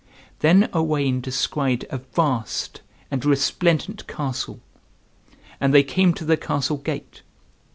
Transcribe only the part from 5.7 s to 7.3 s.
they came to the castle gate.